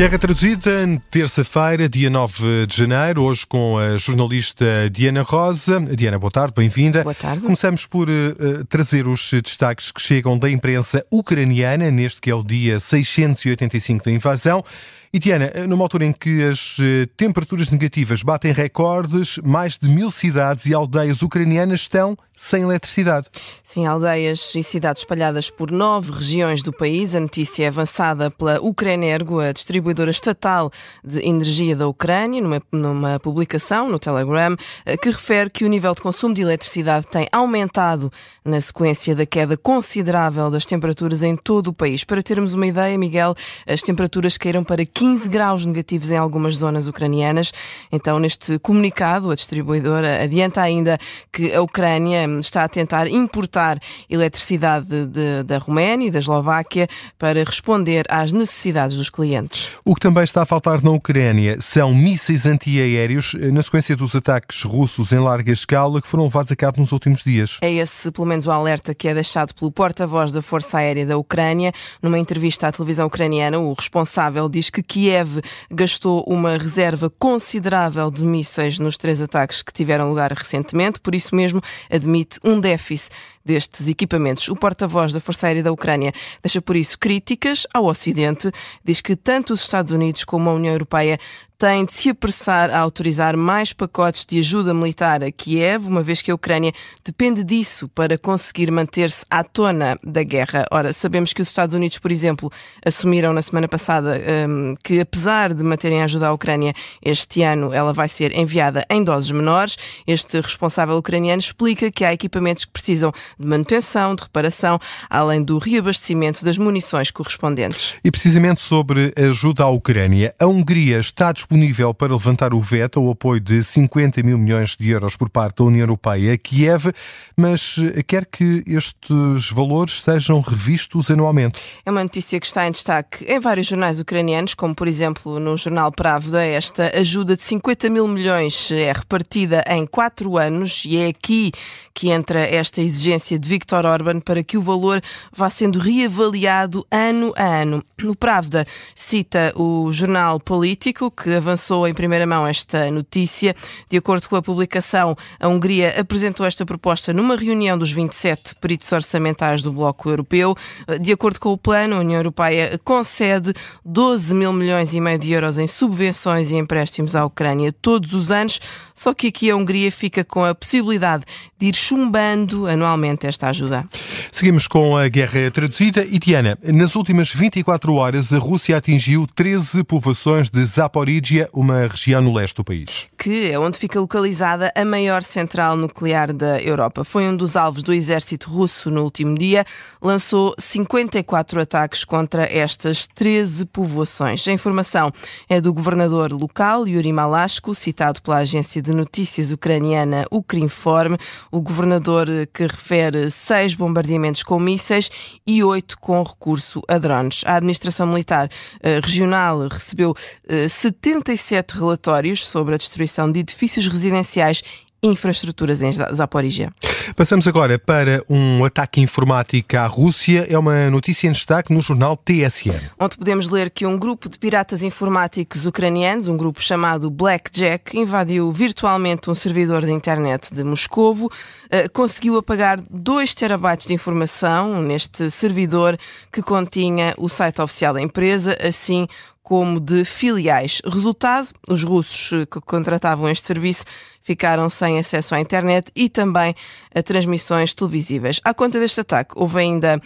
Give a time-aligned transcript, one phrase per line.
[0.00, 0.70] Guerra traduzida,
[1.10, 5.78] terça-feira, dia 9 de janeiro, hoje com a jornalista Diana Rosa.
[5.94, 7.02] Diana, boa tarde, bem-vinda.
[7.02, 7.42] Boa tarde.
[7.42, 12.42] Começamos por uh, trazer os destaques que chegam da imprensa ucraniana, neste que é o
[12.42, 14.64] dia 685 da invasão.
[15.12, 20.08] E Diana, numa altura em que as eh, temperaturas negativas batem recordes, mais de mil
[20.08, 23.28] cidades e aldeias ucranianas estão sem eletricidade.
[23.62, 27.14] Sim, aldeias e cidades espalhadas por nove regiões do país.
[27.14, 30.70] A notícia é avançada pela Ucraenergo, a distribuidora estatal
[31.04, 34.56] de energia da Ucrânia, numa, numa publicação no Telegram,
[34.86, 38.12] eh, que refere que o nível de consumo de eletricidade tem aumentado
[38.44, 42.04] na sequência da queda considerável das temperaturas em todo o país.
[42.04, 43.34] Para termos uma ideia, Miguel,
[43.66, 47.52] as temperaturas caíram para 15 graus negativos em algumas zonas ucranianas.
[47.90, 50.98] Então, neste comunicado, a distribuidora adianta ainda
[51.32, 57.42] que a Ucrânia está a tentar importar eletricidade de, da Roménia e da Eslováquia para
[57.44, 59.70] responder às necessidades dos clientes.
[59.84, 64.62] O que também está a faltar na Ucrânia são mísseis antiaéreos na sequência dos ataques
[64.62, 67.58] russos em larga escala que foram levados a cabo nos últimos dias.
[67.62, 71.16] É esse, pelo menos, o alerta que é deixado pelo porta-voz da Força Aérea da
[71.16, 71.72] Ucrânia.
[72.02, 78.24] Numa entrevista à televisão ucraniana, o responsável diz que Kiev gastou uma reserva considerável de
[78.24, 83.12] mísseis nos três ataques que tiveram lugar recentemente, por isso mesmo admite um déficit
[83.44, 84.48] destes equipamentos.
[84.48, 88.50] O porta-voz da Força Aérea da Ucrânia deixa por isso críticas ao Ocidente,
[88.84, 91.18] diz que tanto os Estados Unidos como a União Europeia
[91.60, 96.22] tem de se apressar a autorizar mais pacotes de ajuda militar a Kiev, uma vez
[96.22, 96.72] que a Ucrânia
[97.04, 100.64] depende disso para conseguir manter-se à tona da guerra.
[100.70, 102.50] Ora, sabemos que os Estados Unidos, por exemplo,
[102.82, 106.72] assumiram na semana passada um, que, apesar de manterem a ajuda à Ucrânia
[107.04, 109.76] este ano, ela vai ser enviada em doses menores.
[110.06, 114.78] Este responsável ucraniano explica que há equipamentos que precisam de manutenção, de reparação,
[115.08, 117.94] além do reabastecimento das munições correspondentes.
[118.04, 123.10] E precisamente sobre ajuda à Ucrânia, a Hungria está disponível para levantar o veto ao
[123.10, 126.92] apoio de 50 mil milhões de euros por parte da União Europeia a Kiev,
[127.36, 127.76] mas
[128.06, 131.60] quer que estes valores sejam revistos anualmente.
[131.84, 135.56] É uma notícia que está em destaque em vários jornais ucranianos, como por exemplo no
[135.56, 136.44] jornal Pravda.
[136.44, 141.52] Esta ajuda de 50 mil milhões é repartida em quatro anos e é aqui
[141.94, 145.00] que entra esta exigência de Viktor Orban para que o valor
[145.34, 147.84] vá sendo reavaliado ano a ano.
[148.02, 148.64] O Pravda
[148.94, 153.54] cita o jornal político que avançou em primeira mão esta notícia.
[153.88, 158.90] De acordo com a publicação, a Hungria apresentou esta proposta numa reunião dos 27 peritos
[158.90, 160.56] orçamentais do Bloco Europeu.
[161.00, 163.52] De acordo com o plano, a União Europeia concede
[163.84, 168.30] 12 mil milhões e meio de euros em subvenções e empréstimos à Ucrânia todos os
[168.30, 168.60] anos,
[168.94, 171.24] só que aqui a Hungria fica com a possibilidade
[171.58, 173.84] de ir chumbando anualmente esta ajuda.
[174.32, 176.04] Seguimos com a guerra traduzida.
[176.04, 182.20] E Tiana, nas últimas 24 horas, a Rússia atingiu 13 povoações de Zaporizhia, uma região
[182.20, 183.08] no leste do país.
[183.18, 187.04] Que é onde fica localizada a maior central nuclear da Europa.
[187.04, 189.64] Foi um dos alvos do exército russo no último dia.
[190.00, 194.46] Lançou 54 ataques contra estas 13 povoações.
[194.46, 195.12] A informação
[195.48, 201.16] é do governador local, Yuri Malashko, citado pela agência de notícias ucraniana Ukrinform.
[201.50, 202.99] O governador que refere
[203.30, 205.10] seis bombardeamentos com mísseis
[205.46, 207.42] e oito com recurso a drones.
[207.46, 214.62] A Administração Militar uh, Regional recebeu uh, 77 relatórios sobre a destruição de edifícios residenciais
[215.02, 216.72] infraestruturas em Zaporizhia.
[217.16, 220.46] Passamos agora para um ataque informático à Rússia.
[220.48, 222.78] É uma notícia em destaque no jornal TSN.
[222.98, 228.52] Onde podemos ler que um grupo de piratas informáticos ucranianos, um grupo chamado Blackjack, invadiu
[228.52, 231.30] virtualmente um servidor de internet de Moscovo,
[231.70, 235.98] eh, conseguiu apagar 2 terabytes de informação neste servidor
[236.32, 239.06] que continha o site oficial da empresa, assim
[239.42, 240.80] como de filiais.
[240.86, 243.84] Resultado, os russos que contratavam este serviço
[244.22, 246.54] ficaram sem acesso à internet e também
[246.94, 248.40] a transmissões televisivas.
[248.44, 250.00] À conta deste ataque, houve ainda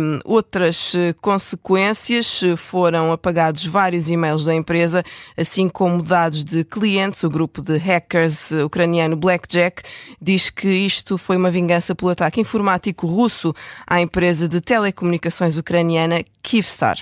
[0.00, 2.40] um, outras eh, consequências.
[2.56, 5.02] Foram apagados vários e-mails da empresa,
[5.36, 7.22] assim como dados de clientes.
[7.24, 9.82] O grupo de hackers ucraniano Blackjack
[10.20, 13.54] diz que isto foi uma vingança pelo ataque informático russo
[13.86, 16.98] à empresa de telecomunicações ucraniana Kyivstar.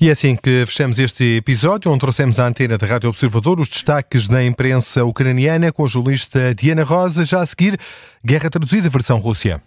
[0.00, 3.68] E é assim que fechamos este episódio, onde trouxemos à antena da Rádio Observador os
[3.68, 7.24] destaques da imprensa ucraniana com jornalista Diana Rosa.
[7.24, 7.78] Já a seguir,
[8.24, 9.62] Guerra Traduzida, versão Rússia.